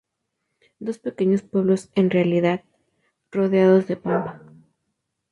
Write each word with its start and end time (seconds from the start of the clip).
Dos 0.79 0.97
pequeños 0.97 1.43
pueblos 1.43 1.91
en 1.93 2.09
realidad, 2.09 2.63
rodeados 3.31 3.85
de 3.85 3.97
pampa. 3.97 4.41